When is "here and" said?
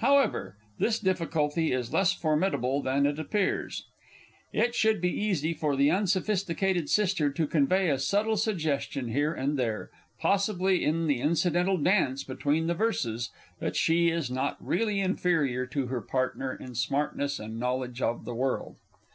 9.08-9.58